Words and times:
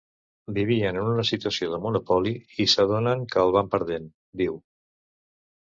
Vivien 0.53 0.97
en 1.01 1.09
una 1.09 1.25
situació 1.31 1.69
de 1.73 1.79
monopoli 1.83 2.33
i 2.65 2.69
s’adonen 2.73 3.23
que 3.35 3.45
el 3.45 3.55
van 3.59 3.73
perdent, 3.77 4.11
diu. 4.43 4.61